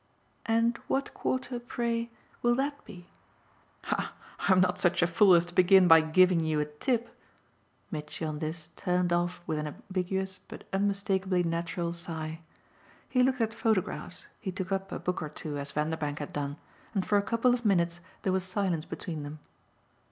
[0.47, 2.09] "And what quarter, pray,
[2.41, 3.11] will that be?"
[3.83, 7.15] "Ah I'm not such a fool as to begin by giving you a tip!"
[7.91, 12.41] Mitchy on this turned off with an ambiguous but unmistakeably natural sigh;
[13.09, 16.57] he looked at photographs, he took up a book or two as Vanderbank had done,
[16.95, 19.37] and for a couple of minutes there was silence between them.